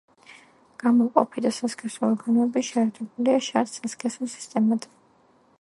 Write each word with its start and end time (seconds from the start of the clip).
გამომყოფი 0.83 1.43
და 1.47 1.51
სასქესო 1.57 2.03
ორგანოები 2.09 2.65
შეერთებულია 2.71 3.45
შარდ-სასქესო 3.51 4.33
სისტემად. 4.37 4.93